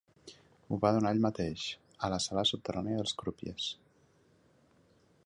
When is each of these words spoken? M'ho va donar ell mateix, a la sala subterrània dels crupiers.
M'ho 0.69 0.79
va 0.85 0.91
donar 0.95 1.11
ell 1.15 1.21
mateix, 1.25 1.65
a 2.07 2.11
la 2.13 2.19
sala 2.27 2.45
subterrània 2.53 2.99
dels 3.03 3.15
crupiers. 3.21 3.69